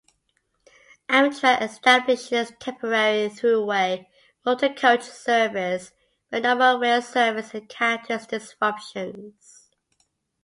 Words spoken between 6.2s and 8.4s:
when normal rail service encounters